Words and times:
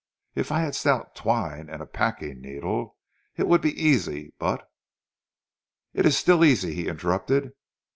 If 0.33 0.51
I 0.51 0.61
had 0.61 0.73
stout 0.73 1.13
twine 1.15 1.69
and 1.69 1.79
a 1.79 1.85
packing 1.85 2.41
needle 2.41 2.97
it 3.37 3.47
would 3.47 3.61
be 3.61 3.79
easy, 3.79 4.33
but" 4.39 4.67
"It 5.93 6.07
is 6.07 6.17
still 6.17 6.43
easy," 6.43 6.73
he 6.73 6.87
interrupted. 6.87 7.51